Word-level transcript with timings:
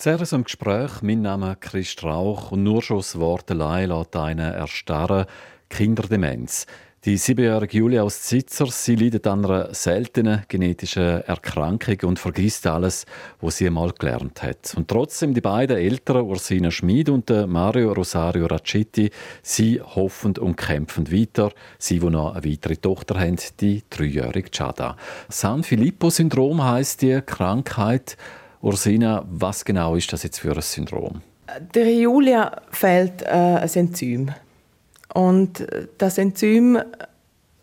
Zuerst 0.00 0.32
im 0.32 0.44
Gespräch, 0.44 1.02
mein 1.02 1.22
Name 1.22 1.50
ist 1.50 1.60
Chris 1.60 1.88
Strauch 1.88 2.52
und 2.52 2.62
nur 2.62 2.82
schon 2.82 2.98
das 2.98 3.18
Wort 3.18 3.50
allein 3.50 3.88
lässt 3.88 4.14
einen 4.14 4.54
erstarren. 4.54 5.26
Kinderdemenz. 5.68 6.66
Die 7.04 7.16
siebenjährige 7.16 7.78
Julia 7.78 8.02
aus 8.04 8.22
Zitzer, 8.22 8.66
sie 8.66 8.94
leidet 8.94 9.26
an 9.26 9.44
einer 9.44 9.74
seltenen 9.74 10.44
genetischen 10.46 11.22
Erkrankung 11.22 11.96
und 12.10 12.20
vergisst 12.20 12.68
alles, 12.68 13.06
was 13.40 13.56
sie 13.56 13.66
einmal 13.66 13.90
gelernt 13.90 14.40
hat. 14.40 14.72
Und 14.76 14.86
trotzdem 14.86 15.34
die 15.34 15.40
beiden 15.40 15.76
Eltern, 15.76 16.22
Ursina 16.22 16.70
Schmid 16.70 17.08
und 17.08 17.28
Mario 17.48 17.92
Rosario 17.92 18.46
Raccetti, 18.46 19.10
sie 19.42 19.80
hoffen 19.80 20.38
und 20.38 20.54
kämpfen 20.54 21.10
weiter. 21.10 21.50
Sie, 21.76 21.98
die 21.98 22.08
noch 22.08 22.36
eine 22.36 22.48
weitere 22.48 22.76
Tochter 22.76 23.18
haben, 23.18 23.38
die 23.60 23.82
dreijährige 23.90 24.50
Chada. 24.56 24.96
San 25.28 25.64
Filippo-Syndrom 25.64 26.62
heißt 26.62 27.02
die 27.02 27.20
Krankheit. 27.26 28.16
Ursina, 28.60 29.24
was 29.30 29.64
genau 29.64 29.94
ist 29.94 30.12
das 30.12 30.22
jetzt 30.22 30.40
für 30.40 30.54
ein 30.54 30.62
Syndrom? 30.62 31.22
Der 31.74 31.92
Julia 31.92 32.60
fehlt 32.70 33.22
äh, 33.22 33.26
ein 33.26 33.70
Enzym. 33.74 34.30
Und 35.14 35.66
das 35.98 36.18
Enzym 36.18 36.78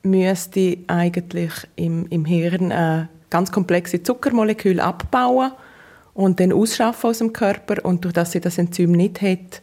müsste 0.04 0.78
eigentlich 0.88 1.52
im, 1.76 2.08
im 2.08 2.26
Hirn 2.26 2.72
äh, 2.72 3.06
ganz 3.30 3.52
komplexe 3.52 4.02
Zuckermoleküle 4.02 4.84
abbauen 4.84 5.52
und 6.14 6.40
dann 6.40 6.54
ausschaffen 6.54 7.10
aus 7.10 7.18
dem 7.20 7.34
Körper. 7.34 7.84
Und 7.84 8.04
durch 8.06 8.14
das 8.14 8.32
sie 8.32 8.40
das 8.40 8.58
Enzym 8.58 8.92
nicht 8.92 9.22
hat, 9.22 9.62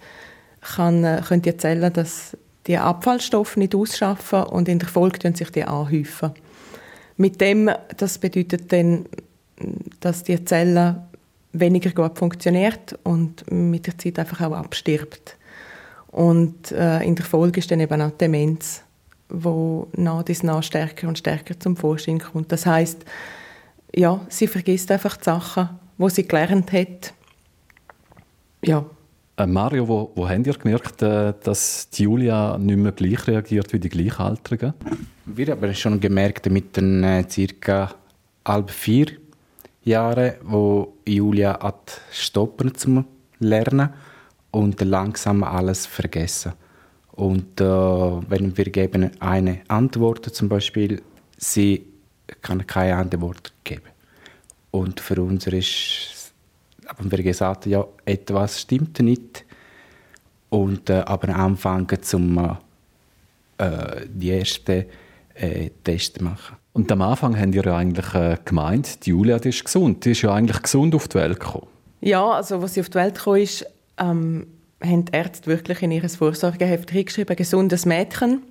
kann, 0.60 1.04
äh, 1.04 1.22
können 1.26 1.42
die 1.42 1.56
Zellen 1.56 1.92
das, 1.92 2.36
die 2.66 2.78
Abfallstoffe 2.78 3.56
nicht 3.56 3.74
ausschaffen 3.74 4.44
und 4.44 4.68
in 4.68 4.78
der 4.78 4.88
Folge 4.88 5.34
sich 5.34 5.50
die 5.50 5.64
anhäufen. 5.64 6.32
Mit 7.16 7.40
dem, 7.40 7.70
das 7.96 8.18
bedeutet 8.18 8.72
dann, 8.72 9.06
dass 10.00 10.24
die 10.24 10.44
Zelle 10.44 11.02
weniger 11.52 11.90
gut 11.90 12.18
funktioniert 12.18 12.98
und 13.02 13.50
mit 13.50 13.86
der 13.86 13.98
Zeit 13.98 14.18
einfach 14.18 14.40
auch 14.40 14.52
abstirbt. 14.52 15.36
Und 16.08 16.72
äh, 16.72 17.02
in 17.02 17.14
der 17.14 17.24
Folge 17.24 17.60
ist 17.60 17.70
dann 17.70 17.80
eben 17.80 18.00
auch 18.00 18.10
Demenz, 18.10 18.82
wo 19.28 19.88
nach 19.96 20.22
dies 20.22 20.42
nach 20.42 20.62
stärker 20.62 21.08
und 21.08 21.18
stärker 21.18 21.58
zum 21.58 21.76
Vorschein 21.76 22.18
kommt. 22.18 22.52
Das 22.52 22.66
heißt, 22.66 23.04
ja, 23.94 24.20
sie 24.28 24.46
vergisst 24.46 24.90
einfach 24.90 25.16
die 25.16 25.24
Sachen, 25.24 25.70
wo 25.98 26.08
sie 26.08 26.26
gelernt 26.26 26.72
hat. 26.72 27.14
Ja. 28.64 28.84
Äh, 29.36 29.46
Mario, 29.46 29.88
wo, 29.88 30.12
wo 30.14 30.28
habt 30.28 30.46
ihr 30.46 30.54
gemerkt, 30.54 31.02
äh, 31.02 31.32
dass 31.42 31.88
die 31.90 32.04
Julia 32.04 32.58
nicht 32.58 32.76
mehr 32.76 32.92
gleich 32.92 33.26
reagiert 33.26 33.72
wie 33.72 33.78
die 33.78 33.88
Gleichaltrigen? 33.88 34.74
Wir 35.24 35.46
haben 35.48 35.74
schon 35.74 36.00
gemerkt 36.00 36.50
mit 36.50 36.76
den 36.76 37.02
äh, 37.02 37.24
circa 37.28 37.94
halb 38.44 38.70
vier 38.70 39.06
Jahren, 39.84 40.34
wo 40.42 40.94
Julia 41.06 41.58
hat 41.60 42.00
stoppen 42.10 42.74
zum 42.74 43.04
Lernen 43.38 43.90
und 44.50 44.80
langsam 44.80 45.42
alles 45.42 45.86
vergessen. 45.86 46.52
Und 47.12 47.60
äh, 47.60 47.64
wenn 47.64 48.56
wir 48.56 48.64
geben 48.66 49.10
eine 49.20 49.60
Antwort, 49.68 50.24
zum 50.26 50.48
Beispiel, 50.48 51.02
sie 51.36 51.86
kann 52.40 52.66
keine 52.66 52.96
Antwort 52.96 53.52
geben. 53.64 53.90
Und 54.70 55.00
für 55.00 55.20
uns 55.20 55.46
ist, 55.46 56.32
haben 56.86 57.10
wir 57.10 57.22
gesagt, 57.22 57.66
ja, 57.66 57.84
etwas 58.04 58.62
stimmt 58.62 59.00
nicht. 59.00 59.44
Und 60.48 60.88
äh, 60.90 61.02
aber 61.06 61.34
anfangen 61.34 62.02
zum 62.02 62.58
äh, 63.58 64.06
die 64.06 64.30
ersten 64.30 64.86
äh, 65.34 65.70
Test 65.84 66.20
machen. 66.20 66.56
Und 66.72 66.90
am 66.90 67.02
Anfang 67.02 67.38
haben 67.38 67.52
ihr 67.52 67.64
ja 67.64 67.76
eigentlich 67.76 68.14
äh, 68.14 68.38
gemeint, 68.44 69.04
die 69.04 69.10
Julia 69.10 69.38
die 69.38 69.50
ist 69.50 69.64
gesund. 69.64 70.04
Die 70.04 70.12
ist 70.12 70.22
ja 70.22 70.32
eigentlich 70.32 70.62
gesund 70.62 70.94
auf 70.94 71.08
die 71.08 71.16
Welt 71.16 71.38
gekommen. 71.38 71.66
Ja, 72.00 72.30
also 72.30 72.58
als 72.58 72.74
sie 72.74 72.80
auf 72.80 72.88
die 72.88 72.94
Welt 72.94 73.16
gekommen 73.16 73.42
ist, 73.42 73.66
ähm, 73.98 74.46
haben 74.82 75.04
die 75.04 75.12
Ärzte 75.12 75.46
wirklich 75.48 75.82
in 75.82 75.90
ihr 75.90 76.08
Vorsorgeheft 76.08 76.90
hingeschrieben, 76.90 77.36
gesundes 77.36 77.86
Mädchen, 77.86 78.42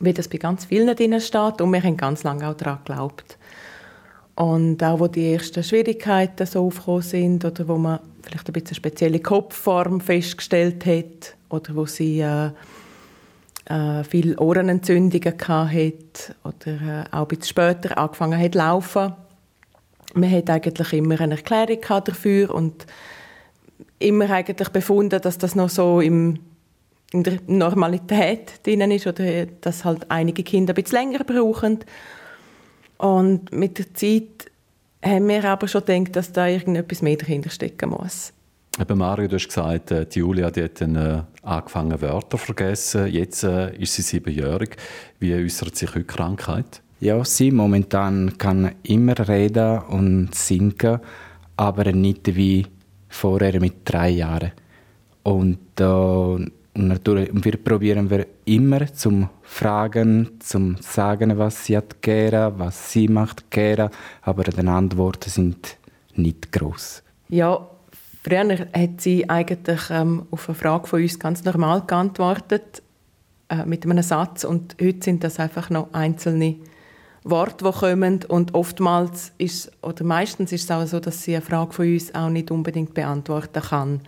wie 0.00 0.12
das 0.14 0.28
bei 0.28 0.38
ganz 0.38 0.64
vielen 0.64 0.94
drin 0.96 1.20
steht. 1.20 1.60
Und 1.60 1.72
wir 1.72 1.82
haben 1.82 1.96
ganz 1.96 2.24
lange 2.24 2.48
auch 2.48 2.54
daran 2.54 2.78
geglaubt. 2.84 3.38
Und 4.34 4.82
auch, 4.82 4.98
wo 4.98 5.06
die 5.06 5.34
ersten 5.34 5.62
Schwierigkeiten 5.62 6.46
so 6.46 6.66
aufgekommen 6.66 7.02
sind 7.02 7.44
oder 7.44 7.68
wo 7.68 7.76
man 7.76 8.00
vielleicht 8.22 8.48
ein 8.48 8.52
bisschen 8.54 8.68
eine 8.68 8.74
spezielle 8.76 9.20
Kopfform 9.20 10.00
festgestellt 10.00 10.86
hat 10.86 11.36
oder 11.50 11.76
wo 11.76 11.84
sie 11.84 12.20
äh, 12.20 12.50
äh, 13.70 14.04
viele 14.04 14.36
Ohrenentzündungen 14.38 15.34
hatte 15.38 16.34
oder 16.44 16.66
äh, 16.66 17.04
auch 17.12 17.22
ein 17.22 17.28
bisschen 17.28 17.44
später 17.44 17.96
angefangen 17.96 18.38
hat 18.38 18.52
zu 18.52 18.58
laufen. 18.58 19.12
Man 20.14 20.30
hat 20.30 20.50
eigentlich 20.50 20.92
immer 20.92 21.20
eine 21.20 21.36
Erklärung 21.36 22.04
dafür 22.04 22.52
und 22.52 22.84
immer 24.00 24.28
eigentlich 24.28 24.70
befunden, 24.70 25.20
dass 25.20 25.38
das 25.38 25.54
noch 25.54 25.68
so 25.68 26.00
im, 26.00 26.40
in 27.12 27.22
der 27.22 27.38
Normalität 27.46 28.66
drin 28.66 28.90
ist 28.90 29.06
oder 29.06 29.46
dass 29.46 29.84
halt 29.84 30.10
einige 30.10 30.42
Kinder 30.42 30.72
ein 30.74 30.82
bisschen 30.82 31.10
länger 31.10 31.24
brauchen. 31.24 31.78
Und 32.98 33.52
mit 33.52 33.78
der 33.78 33.94
Zeit 33.94 34.50
haben 35.02 35.28
wir 35.28 35.44
aber 35.44 35.68
schon 35.68 35.84
gedacht, 35.84 36.16
dass 36.16 36.32
da 36.32 36.48
irgendetwas 36.48 37.02
mehr 37.02 37.16
dahinter 37.16 37.50
stecken 37.50 37.90
muss. 37.90 38.32
Eben 38.78 38.98
Mario, 38.98 39.28
du 39.28 39.36
hast 39.36 39.48
gesagt, 39.48 39.90
äh, 39.90 40.06
die 40.06 40.20
Julia 40.20 40.50
die 40.50 40.62
hat 40.62 40.80
dann, 40.80 40.94
äh, 40.94 41.22
angefangen 41.42 42.00
Wörter 42.00 42.38
zu 42.38 42.44
vergessen. 42.46 43.08
Jetzt 43.08 43.42
äh, 43.42 43.74
ist 43.76 43.94
sie 43.94 44.02
siebenjährig. 44.02 44.76
Wie 45.18 45.34
äußert 45.34 45.76
sich 45.76 45.90
heute 45.90 46.04
Krankheit? 46.04 46.80
Ja, 47.00 47.24
sie 47.24 47.50
momentan 47.50 48.38
kann 48.38 48.72
immer 48.84 49.18
reden 49.28 49.78
und 49.88 50.34
singen, 50.34 51.00
aber 51.56 51.92
nicht 51.92 52.36
wie 52.36 52.66
vorher 53.08 53.60
mit 53.60 53.78
drei 53.84 54.10
Jahren. 54.10 54.52
Und, 55.24 55.80
äh, 55.80 56.46
natürlich, 56.74 57.30
wir 57.32 57.56
probieren 57.56 58.08
wir 58.08 58.26
immer 58.44 58.92
zum 58.92 59.28
Fragen, 59.42 60.30
zum 60.40 60.76
sagen, 60.80 61.36
was 61.38 61.64
sie 61.64 61.76
hat 61.76 62.00
gerne, 62.02 62.52
was 62.56 62.92
sie 62.92 63.08
macht 63.08 63.50
gerne, 63.50 63.90
aber 64.22 64.44
die 64.44 64.66
Antworten 64.66 65.30
sind 65.30 65.76
nicht 66.14 66.52
groß. 66.52 67.02
Ja, 67.28 67.66
früher 68.22 68.68
hat 68.72 69.00
sie 69.00 69.28
eigentlich 69.28 69.80
ähm, 69.90 70.26
auf 70.30 70.48
eine 70.48 70.54
Frage 70.54 70.86
von 70.86 71.02
uns 71.02 71.18
ganz 71.18 71.44
normal 71.44 71.82
geantwortet 71.86 72.82
äh, 73.48 73.64
mit 73.64 73.84
einem 73.84 74.02
Satz 74.02 74.44
und 74.44 74.76
heute 74.80 75.02
sind 75.02 75.24
das 75.24 75.38
einfach 75.38 75.70
noch 75.70 75.92
einzelne 75.92 76.56
Worte, 77.24 77.64
die 77.64 77.78
kommen. 77.78 78.20
Und 78.28 78.54
oftmals 78.54 79.32
ist 79.38 79.70
oder 79.82 80.04
meistens 80.04 80.52
ist 80.52 80.64
es 80.64 80.70
auch 80.70 80.86
so, 80.86 81.00
dass 81.00 81.22
sie 81.22 81.34
eine 81.34 81.44
Frage 81.44 81.72
von 81.72 81.92
uns 81.92 82.14
auch 82.14 82.30
nicht 82.30 82.50
unbedingt 82.50 82.94
beantworten 82.94 83.62
kann. 83.62 84.00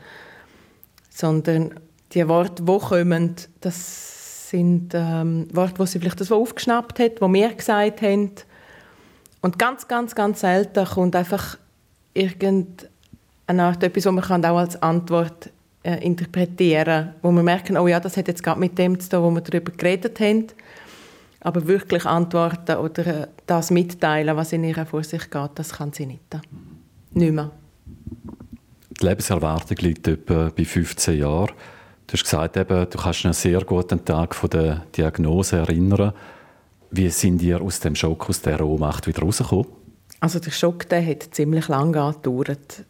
Sondern 1.10 1.74
die 2.12 2.26
Worte, 2.28 2.62
die 2.62 2.78
kommen, 2.78 3.34
das 3.60 4.50
sind 4.50 4.92
ähm, 4.94 5.48
Worte, 5.52 5.82
die 5.82 5.86
sie 5.86 5.98
vielleicht 5.98 6.20
das 6.20 6.32
aufgeschnappt 6.32 6.98
hat, 6.98 7.20
die 7.20 7.32
wir 7.32 7.54
gesagt 7.54 8.02
haben. 8.02 8.30
Und 9.40 9.58
ganz, 9.58 9.88
ganz, 9.88 10.14
ganz 10.14 10.40
selten 10.40 10.84
kommt 10.84 11.16
einfach 11.16 11.58
irgendeine 13.46 13.68
Art 13.68 13.82
etwas, 13.82 14.06
was 14.06 14.28
man 14.28 14.44
auch 14.44 14.56
als 14.58 14.80
Antwort 14.82 15.50
äh, 15.82 16.04
interpretieren 16.04 16.84
kann, 16.84 17.14
wo 17.22 17.32
wir 17.32 17.42
merken, 17.42 17.76
oh 17.76 17.86
ja, 17.86 18.00
das 18.00 18.16
hat 18.16 18.28
jetzt 18.28 18.42
gerade 18.42 18.60
mit 18.60 18.78
dem 18.78 18.98
zu 18.98 19.08
tun, 19.08 19.22
wo 19.22 19.30
wir 19.30 19.40
darüber 19.40 19.72
geredet 19.72 20.20
haben. 20.20 20.46
Aber 21.40 21.66
wirklich 21.66 22.06
antworten 22.06 22.76
oder 22.76 23.06
äh, 23.06 23.26
das 23.46 23.70
mitteilen, 23.70 24.36
was 24.36 24.52
in 24.52 24.64
ihrer 24.64 24.86
Vorsicht 24.86 25.30
geht, 25.30 25.50
das 25.56 25.72
kann 25.72 25.92
sie 25.92 26.06
nicht. 26.06 26.22
Nicht 27.12 27.32
mehr. 27.32 27.50
Die 29.00 29.06
Lebenserwartung 29.06 29.76
liegt 29.78 30.06
etwa 30.06 30.50
bei 30.56 30.64
15 30.64 31.18
Jahren. 31.18 31.52
Du 32.06 32.12
hast 32.12 32.24
gesagt, 32.24 32.56
eben, 32.56 32.88
du 32.88 32.98
kannst 32.98 33.20
dich 33.20 33.24
einen 33.24 33.34
sehr 33.34 33.60
guten 33.64 34.04
Tag 34.04 34.34
von 34.34 34.50
der 34.50 34.84
Diagnose 34.96 35.56
erinnern. 35.56 36.12
Wie 36.90 37.08
sind 37.08 37.42
ihr 37.42 37.60
aus 37.60 37.80
dem 37.80 37.94
Schock, 37.94 38.28
aus 38.28 38.42
der 38.42 38.64
Ohnmacht 38.64 39.06
wieder 39.06 39.22
rausgekommen? 39.22 39.66
Also 40.20 40.38
der 40.38 40.50
Schock 40.52 40.88
der 40.88 41.04
hat 41.04 41.22
ziemlich 41.32 41.66
lange 41.68 42.12
gedauert. 42.12 42.84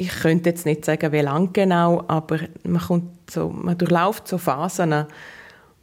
Ich 0.00 0.20
könnte 0.20 0.48
jetzt 0.48 0.64
nicht 0.64 0.86
sagen, 0.86 1.12
wie 1.12 1.20
lange 1.20 1.48
genau, 1.48 2.02
aber 2.08 2.38
man, 2.64 2.80
kommt 2.80 3.30
so, 3.30 3.50
man 3.50 3.76
durchläuft 3.76 4.26
so 4.26 4.38
Phasen. 4.38 5.04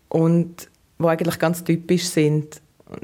Und 0.09 0.69
die 0.97 1.05
eigentlich 1.05 1.37
ganz 1.37 1.63
typisch 1.63 2.05
sind. 2.05 2.59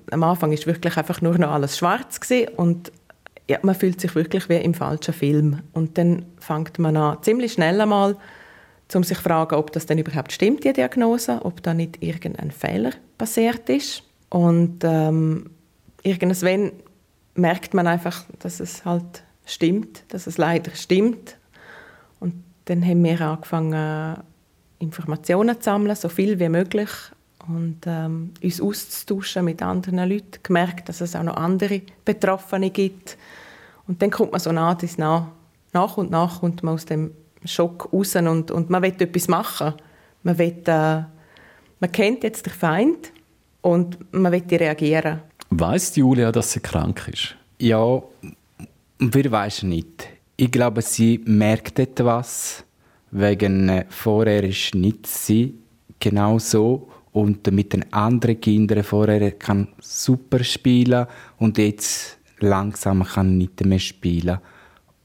Am 0.10 0.24
Anfang 0.24 0.52
ist 0.52 0.66
wirklich 0.66 0.98
einfach 0.98 1.22
nur 1.22 1.38
noch 1.38 1.52
alles 1.52 1.78
schwarz 1.78 2.20
und 2.56 2.92
ja, 3.48 3.60
man 3.62 3.76
fühlt 3.76 4.02
sich 4.02 4.16
wirklich 4.16 4.50
wie 4.50 4.56
im 4.56 4.74
falschen 4.74 5.14
Film. 5.14 5.60
Und 5.74 6.00
dann 6.00 6.26
fängt 6.40 6.80
man 6.80 6.98
an, 6.98 7.22
ziemlich 7.22 7.54
schnell 7.54 7.80
einmal, 7.80 8.18
um 8.96 9.04
sich 9.04 9.18
zu 9.18 9.24
fragen, 9.24 9.54
ob 9.54 9.72
das 9.72 9.86
denn 9.86 10.00
überhaupt 10.00 10.32
stimmt, 10.32 10.64
die 10.64 10.74
Diagnose, 10.74 11.42
ob 11.44 11.62
da 11.62 11.76
nicht 11.76 12.02
irgendein 12.02 12.50
Fehler 12.50 12.94
passiert 13.20 13.70
ist. 13.70 14.02
Und 14.30 14.80
ähm, 14.84 15.52
irgendwann 16.02 16.72
merkt 17.36 17.76
man 17.76 17.86
einfach, 17.86 18.26
dass 18.40 18.60
es 18.60 18.84
halt 18.84 19.24
stimmt, 19.46 20.04
dass 20.10 20.28
es 20.28 20.38
leider 20.38 20.72
stimmt. 20.72 21.38
Und 22.20 22.36
dann 22.66 22.86
haben 22.86 23.04
wir 23.04 23.20
angefangen, 23.22 24.18
Informationen 24.80 25.56
zu 25.56 25.64
sammeln, 25.64 25.96
so 25.96 26.10
viel 26.10 26.40
wie 26.40 26.50
möglich 26.50 26.90
und 27.48 27.80
ähm, 27.86 28.32
uns 28.42 28.62
auszutauschen 28.62 29.46
mit 29.46 29.62
anderen 29.62 30.10
Leuten, 30.10 30.40
gemerkt, 30.44 30.90
dass 30.90 31.02
es 31.02 31.16
auch 31.16 31.24
noch 31.24 31.38
andere 31.38 31.82
Betroffene 32.06 32.70
gibt. 32.70 33.18
Und 33.88 34.02
dann 34.02 34.12
kommt 34.12 34.32
man 34.32 34.40
so 34.40 34.52
nah 34.52 34.76
dies 34.76 34.98
nah 34.98 35.32
nach 35.74 35.98
und 35.98 36.12
nach 36.12 36.40
kommt 36.40 36.64
man 36.64 36.76
aus 36.76 36.86
dem 36.86 37.12
Schock 37.46 37.92
raus 37.92 38.16
und, 38.16 38.52
und 38.52 38.70
man 38.70 38.82
will 38.84 38.94
etwas 38.98 39.28
machen. 39.28 39.74
Man, 40.22 40.38
will, 40.38 40.62
äh, 40.66 41.02
man 41.80 41.92
kennt 41.92 42.24
jetzt 42.24 42.46
den 42.46 42.54
Feind 42.54 43.12
und 43.62 44.14
man 44.14 44.32
will 44.32 44.44
reagieren. 44.50 45.22
Weiß 45.50 45.96
Julia, 45.96 46.32
dass 46.32 46.54
sie 46.54 46.62
krank 46.62 47.10
ist? 47.12 47.36
Ja, 47.60 48.02
wir 49.12 49.32
wissen 49.32 49.70
nicht. 49.70 50.08
Ich 50.38 50.52
glaube, 50.52 50.82
sie 50.82 51.20
merkt 51.26 51.80
etwas, 51.80 52.64
wegen 53.12 53.70
äh, 53.70 53.86
vorher 53.90 54.44
ist 54.44 54.76
nicht 54.76 55.08
sie 55.08 55.56
genau 56.00 56.40
so 56.40 56.90
und 57.12 57.52
mit 57.52 57.74
den 57.74 57.92
anderen 57.92 58.40
Kindern 58.40 58.84
vorher 58.84 59.32
kann 59.32 59.68
super 59.80 60.44
spielen 60.44 61.08
und 61.38 61.58
jetzt 61.58 62.18
langsam 62.40 63.04
kann 63.04 63.38
nicht 63.38 63.66
mehr 63.66 63.80
spielen. 63.80 64.40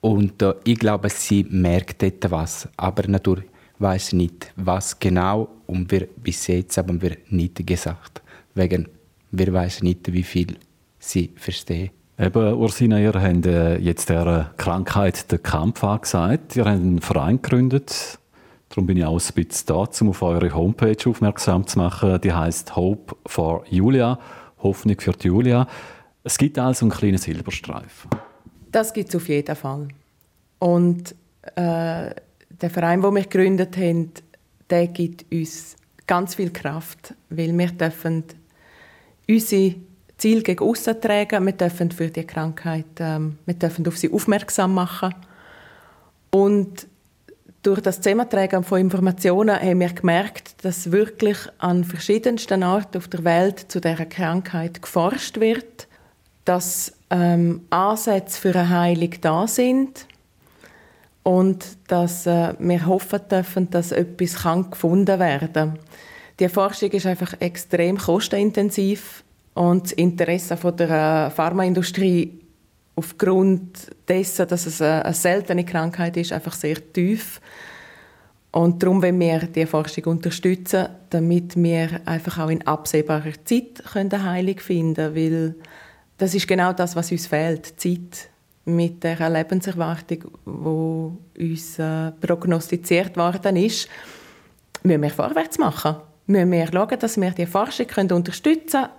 Und 0.01 0.43
äh, 0.43 0.55
ich 0.65 0.79
glaube, 0.79 1.09
sie 1.11 1.45
merkt 1.51 2.03
etwas, 2.03 2.69
aber 2.77 3.09
natürlich 3.09 3.47
weiß 3.79 4.13
nicht, 4.13 4.53
was 4.57 4.99
genau 4.99 5.49
und 5.67 5.91
wir 5.91 6.09
bis 6.17 6.47
jetzt 6.47 6.79
haben 6.79 7.01
wir 7.03 7.17
nicht 7.31 7.67
gesagt, 7.67 8.23
wegen 8.55 8.89
wir 9.31 9.53
wissen 9.53 9.85
nicht, 9.85 10.13
wie 10.13 10.23
viel 10.23 10.57
sie 10.99 11.33
verstehen. 11.37 11.91
Eben, 12.21 12.55
Ursina, 12.55 12.99
ihr 12.99 13.13
habt 13.15 13.47
äh, 13.47 13.79
jetzt 13.79 14.09
der 14.09 14.51
Krankheit 14.57 15.31
den 15.31 15.41
Kampf 15.41 15.85
angesagt. 15.85 16.57
Ihr 16.57 16.65
habt 16.65 16.75
einen 16.75 17.01
Verein 17.01 17.41
gegründet. 17.41 18.19
Darum 18.69 18.87
bin 18.87 18.97
ich 18.97 19.05
auch 19.05 19.21
ein 19.21 19.35
bisschen 19.35 19.67
da, 19.67 19.89
um 20.01 20.09
auf 20.09 20.23
eure 20.23 20.53
Homepage 20.53 20.97
aufmerksam 21.09 21.65
zu 21.65 21.79
machen. 21.79 22.21
Die 22.21 22.33
heißt 22.33 22.75
Hope 22.75 23.15
for 23.25 23.65
Julia, 23.71 24.19
Hoffnung 24.61 24.99
für 24.99 25.15
Julia. 25.21 25.69
Es 26.25 26.37
gibt 26.39 26.59
also 26.59 26.87
einen 26.87 26.91
kleinen 26.91 27.19
Silberstreifen. 27.19 28.11
Das 28.73 28.93
gibt 28.93 29.11
es 29.11 29.15
auf 29.15 29.29
jeden 29.29 29.55
Fall. 29.55 29.87
Und 30.59 31.15
äh, 31.55 31.55
der 31.55 32.71
Verein, 32.71 33.01
den 33.01 33.15
wir 33.15 33.23
gegründet 33.23 33.77
haben, 33.77 34.11
der 34.69 34.89
gibt 34.89 35.25
uns 35.33 35.77
ganz 36.09 36.35
viel 36.35 36.51
Kraft, 36.51 37.15
weil 37.31 37.57
wir 37.57 37.69
dürfen 37.69 38.25
unsere 39.29 39.77
Ziele 40.19 40.43
gegen 40.43 40.65
aussen 40.65 41.01
tragen, 41.01 41.47
wir 41.47 41.53
dürfen 41.53 41.91
für 41.93 42.09
die 42.09 42.27
Krankheit, 42.27 42.87
ähm, 42.99 43.39
wir 43.47 43.55
dürfen 43.55 43.87
auf 43.87 43.97
sie 43.97 44.13
aufmerksam 44.13 44.75
machen. 44.75 45.15
Und 46.31 46.87
durch 47.63 47.81
das 47.81 48.01
Zusammentragen 48.01 48.65
von 48.65 48.81
Informationen 48.81 49.61
haben 49.61 49.81
wir 49.81 49.93
gemerkt, 49.93 50.65
dass 50.65 50.93
wirklich 50.93 51.39
an 51.59 51.85
verschiedensten 51.85 52.63
Orten 52.63 52.99
auf 52.99 53.09
der 53.09 53.25
Welt 53.25 53.71
zu 53.71 53.81
dieser 53.81 54.07
Krankheit 54.07 54.83
geforscht 54.83 55.39
wird, 55.41 55.87
dass 56.45 56.93
ähm, 57.11 57.63
Ansätze 57.71 58.41
für 58.41 58.59
eine 58.59 58.69
Heilung 58.69 59.11
da 59.21 59.47
sind 59.47 60.07
und 61.23 61.65
dass 61.89 62.27
äh, 62.27 62.55
wir 62.59 62.87
hoffen 62.87 63.21
dürfen, 63.31 63.71
dass 63.71 63.93
etwas 63.93 64.43
kann 64.43 64.71
gefunden 64.71 65.19
werden 65.19 65.53
kann. 65.53 65.79
Die 66.41 66.49
Forschung 66.49 66.91
ist 66.91 67.07
einfach 67.07 67.35
extrem 67.41 67.99
kostenintensiv 67.99 69.25
und 69.59 69.87
das 69.87 69.93
Interesse 69.93 70.57
von 70.57 70.77
der 70.77 71.27
äh, 71.27 71.31
Pharmaindustrie 71.31 72.39
aufgrund 72.95 73.91
dessen, 74.07 74.47
dass 74.47 74.67
es 74.67 74.81
eine 74.81 75.13
seltene 75.13 75.65
Krankheit 75.65 76.17
ist, 76.17 76.33
einfach 76.33 76.53
sehr 76.53 76.77
tief. 76.93 77.41
Und 78.53 78.81
darum 78.81 79.03
wollen 79.03 79.19
wir 79.19 79.41
die 79.41 79.67
Forschung 79.67 80.05
unterstützen, 80.05 80.89
damit 81.11 81.57
wir 81.57 82.01
einfach 82.05 82.39
auch 82.39 82.51
in 82.51 82.65
absehbarer 82.69 83.33
Zeit 83.45 83.83
eine 83.95 84.23
Heilung 84.23 84.59
finden 84.61 84.95
können, 84.95 85.17
weil 85.17 85.55
das 86.19 86.37
ist 86.37 86.47
genau 86.47 86.73
das, 86.73 86.95
was 86.95 87.11
uns 87.11 87.27
fehlt, 87.27 87.81
Zeit 87.81 88.31
mit 88.65 89.03
der 89.03 89.29
Lebenserwartung, 89.29 91.19
die 91.37 91.51
uns 91.51 91.79
äh, 91.81 92.13
prognostiziert 92.13 93.17
worden 93.17 93.57
ist, 93.57 93.89
müssen 94.85 95.03
wir 95.03 95.11
vorwärts 95.11 95.59
machen. 95.59 95.97
Müssen 96.27 96.53
wir 96.53 96.69
schauen, 96.73 96.99
dass 96.99 97.21
wir 97.21 97.33
die 97.33 97.47
Forschung 97.47 97.89
können 97.89 98.13
unterstützen 98.13 98.83
können. 98.83 98.99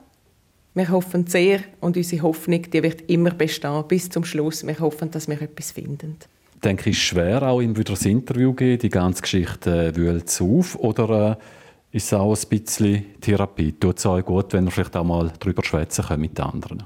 Wir 0.80 0.92
hoffen 0.92 1.28
sehr 1.28 1.60
und 1.82 1.98
unsere 1.98 2.22
Hoffnung 2.22 2.62
die 2.62 2.82
wird 2.82 3.02
immer 3.10 3.32
bestehen, 3.32 3.84
bis 3.90 4.10
zum 4.10 4.24
Schluss. 4.24 4.66
Wir 4.66 4.80
hoffen, 4.80 5.12
dass 5.12 5.28
wir 5.28 5.42
etwas 5.42 5.74
finden. 5.74 6.16
Ich 6.54 6.62
denke, 6.62 6.90
es 6.90 6.96
ist 6.96 7.04
schwer, 7.04 7.44
auch 7.44 7.60
ihm 7.60 7.76
wieder 7.76 7.96
ein 8.00 8.10
Interview 8.10 8.52
zu 8.52 8.56
geben. 8.56 8.80
Die 8.80 8.88
ganze 8.88 9.22
Geschichte 9.22 9.88
äh, 9.88 9.96
wühlt 9.98 10.30
es 10.30 10.40
auf. 10.40 10.78
Oder 10.80 11.38
äh, 11.92 11.98
ist 11.98 12.06
es 12.06 12.14
auch 12.14 12.34
ein 12.34 12.48
bisschen 12.48 13.06
Therapie? 13.20 13.74
Tut 13.74 13.98
es 13.98 14.06
euch 14.06 14.24
gut, 14.24 14.54
wenn 14.54 14.68
ihr 14.68 14.72
vielleicht 14.72 14.96
auch 14.96 15.04
mal 15.04 15.34
darüber 15.38 15.66
schwätzen 15.66 16.06
könnt 16.06 16.22
mit 16.22 16.40
anderen? 16.40 16.84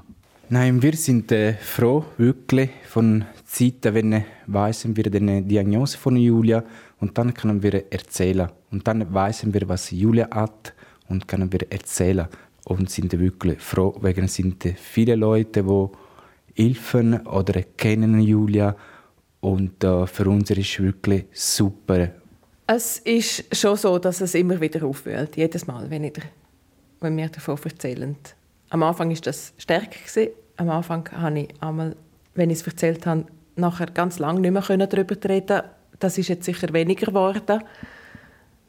Nein, 0.48 0.82
wir 0.82 0.96
sind 0.96 1.30
äh, 1.30 1.52
froh, 1.54 2.04
wirklich, 2.16 2.70
von 2.88 3.24
Zeiten, 3.46 3.94
wenn 3.94 4.24
wissen 4.48 4.96
wir 4.96 5.04
die 5.04 5.42
Diagnose 5.42 5.98
von 5.98 6.16
Julia 6.16 6.64
und 6.98 7.16
dann 7.16 7.32
können 7.32 7.62
wir 7.62 7.92
erzählen. 7.92 8.48
Und 8.72 8.88
dann 8.88 9.14
wissen 9.14 9.54
wir, 9.54 9.68
was 9.68 9.92
Julia 9.92 10.28
hat 10.32 10.74
und 11.08 11.28
können 11.28 11.52
wir 11.52 11.70
erzählen. 11.70 12.26
Und 12.64 12.90
sind 12.90 13.18
wirklich 13.18 13.60
froh, 13.60 13.94
wegen 14.00 14.26
sind 14.26 14.64
viele 14.76 15.16
Leute, 15.16 15.62
die 15.62 16.62
helfen 16.62 17.26
oder 17.26 17.62
kennen 17.62 18.20
Julia. 18.20 18.74
Und 19.40 19.84
äh, 19.84 20.06
für 20.06 20.28
uns 20.28 20.50
ist 20.50 20.58
es 20.58 20.80
wirklich 20.80 21.26
super. 21.32 22.08
Es 22.66 22.98
ist 23.00 23.54
schon 23.54 23.76
so, 23.76 23.98
dass 23.98 24.22
es 24.22 24.34
immer 24.34 24.58
wieder 24.58 24.86
aufwühlt, 24.86 25.36
jedes 25.36 25.66
Mal, 25.66 25.90
wenn, 25.90 26.04
ich, 26.04 26.14
wenn 27.00 27.16
wir 27.16 27.28
davon 27.28 27.58
erzählen. 27.62 28.16
Am 28.70 28.82
Anfang 28.82 29.10
war 29.10 29.16
das 29.16 29.52
stärker. 29.58 29.98
Am 30.56 30.70
Anfang 30.70 31.06
habe 31.12 31.40
ich 31.40 31.48
einmal, 31.60 31.94
wenn 32.34 32.48
ich 32.48 32.60
es 32.60 32.66
erzählt 32.66 33.04
habe, 33.04 33.26
nachher 33.56 33.86
ganz 33.86 34.18
lange 34.18 34.40
nicht 34.40 34.52
mehr 34.52 34.86
darüber 34.86 35.16
reden 35.28 35.62
Das 35.98 36.16
ist 36.16 36.28
jetzt 36.28 36.44
sicher 36.44 36.72
weniger 36.72 37.06
geworden. 37.06 37.62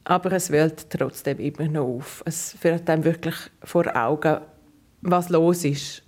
Aber 0.05 0.31
es 0.31 0.51
wühlt 0.51 0.89
trotzdem 0.89 1.39
immer 1.39 1.67
noch 1.67 1.85
auf. 1.85 2.23
Es 2.25 2.55
führt 2.59 2.89
einem 2.89 3.03
wirklich 3.03 3.35
vor 3.63 3.95
Augen, 3.95 4.37
was 5.01 5.29
los 5.29 5.65
ist. 5.65 6.03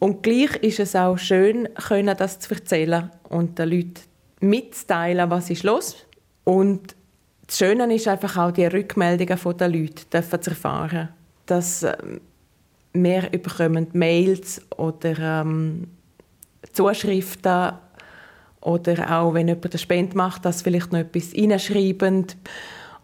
Und 0.00 0.22
gleich 0.22 0.56
ist 0.56 0.80
es 0.80 0.94
auch 0.94 1.18
schön, 1.18 1.68
können 1.74 2.16
das 2.16 2.38
zu 2.38 2.54
erzählen 2.54 3.10
und 3.28 3.58
den 3.58 3.70
Leuten 3.70 4.00
mitzuteilen, 4.40 5.30
was 5.30 5.50
ist 5.50 5.62
los. 5.62 5.96
Und 6.44 6.94
das 7.46 7.58
Schöne 7.58 7.92
ist 7.94 8.06
einfach 8.06 8.36
auch 8.36 8.50
die 8.50 8.66
Rückmeldungen 8.66 9.56
der 9.58 9.68
Leute 9.68 10.40
zu 10.40 10.50
erfahren. 10.50 11.08
Dass 11.46 11.82
ähm, 11.82 12.20
wir 12.92 13.22
bekommen 13.30 13.88
Mails 13.92 14.60
oder 14.76 15.42
ähm, 15.42 15.88
Zuschriften 16.72 17.72
oder 18.60 19.20
auch, 19.20 19.34
wenn 19.34 19.48
jemand 19.48 19.66
eine 19.66 19.78
Spende 19.78 20.16
macht, 20.16 20.44
dass 20.44 20.62
vielleicht 20.62 20.92
noch 20.92 21.00
etwas 21.00 21.34
reinschreiben. 21.34 22.26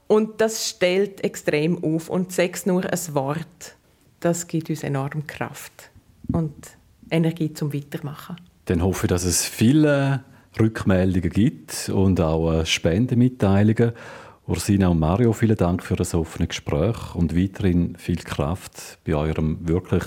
Und 0.07 0.41
das 0.41 0.69
stellt 0.69 1.25
extrem 1.25 1.83
auf. 1.83 2.09
Und 2.09 2.33
sechs 2.33 2.67
nur 2.67 2.85
ein 2.85 3.15
Wort, 3.15 3.77
das 4.21 4.47
gibt 4.47 4.71
uns 4.71 4.83
enorm 4.83 5.27
Kraft 5.27 5.91
und 6.33 6.55
Energie 7.11 7.53
zum 7.53 7.73
Weitermachen. 7.73 8.37
Dann 8.67 8.83
hoffe 8.83 9.07
ich, 9.07 9.09
dass 9.09 9.25
es 9.25 9.45
viele 9.45 10.25
Rückmeldungen 10.59 11.31
gibt 11.31 11.89
und 11.89 12.21
auch 12.21 12.53
äh, 12.53 12.67
Spendenmitteilungen. 12.67 13.93
Ursina 14.47 14.89
und 14.89 14.99
Mario, 14.99 15.33
vielen 15.33 15.57
Dank 15.57 15.83
für 15.83 15.97
das 15.97 16.15
offene 16.15 16.47
Gespräch 16.47 17.15
und 17.15 17.37
weiterhin 17.37 17.97
viel 17.97 18.17
Kraft 18.17 18.99
bei 19.07 19.15
eurem 19.15 19.67
wirklich 19.67 20.05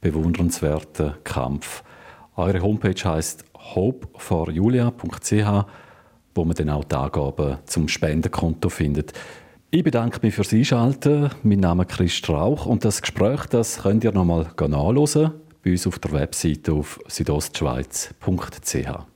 bewundernswerten 0.00 1.14
Kampf. 1.22 1.84
Eure 2.36 2.62
Homepage 2.62 3.04
heißt 3.04 3.44
hopeforjulia.ch, 3.56 5.66
wo 6.34 6.44
man 6.44 6.56
dann 6.56 6.70
auch 6.70 6.84
die 6.84 6.94
Angaben 6.94 7.58
zum 7.66 7.88
Spendenkonto 7.88 8.68
findet. 8.68 9.12
Ich 9.70 9.82
bedanke 9.82 10.20
mich 10.22 10.34
fürs 10.34 10.52
Einschalten. 10.52 11.30
Mein 11.42 11.60
Name 11.60 11.84
ist 11.84 11.90
Chris 11.90 12.12
Strauch 12.12 12.66
und 12.66 12.84
das 12.84 13.02
Gespräch 13.02 13.46
das 13.46 13.82
könnt 13.82 14.04
ihr 14.04 14.12
nochmal 14.12 14.46
nachlesen 14.56 15.32
bei 15.64 15.72
uns 15.72 15.86
auf 15.86 15.98
der 15.98 16.12
Webseite 16.12 16.72
auf 16.72 17.00
südostschweiz.ch. 17.08 19.13